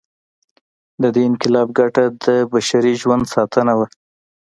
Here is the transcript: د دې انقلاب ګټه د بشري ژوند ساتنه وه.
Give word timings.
د 1.01 1.03
دې 1.15 1.21
انقلاب 1.29 1.67
ګټه 1.79 2.03
د 2.25 2.25
بشري 2.51 2.93
ژوند 3.01 3.23
ساتنه 3.33 3.73
وه. 3.79 3.87